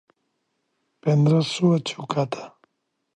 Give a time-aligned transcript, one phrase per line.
[1.03, 2.49] Prendre-s'ho a xacota.